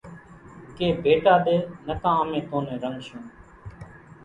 ڪي 0.77 0.87
ڀيٽا 1.03 1.33
ۮي 1.45 1.55
نڪان 1.87 2.15
امين 2.21 2.43
تون 2.49 2.61
نين 2.67 2.77
رنڳشون 2.83 3.21